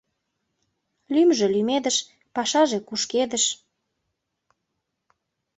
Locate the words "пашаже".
2.33-2.79